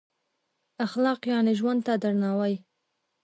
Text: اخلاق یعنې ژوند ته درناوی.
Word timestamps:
اخلاق 0.85 1.21
یعنې 1.31 1.53
ژوند 1.59 1.79
ته 1.87 1.93
درناوی. 2.01 2.55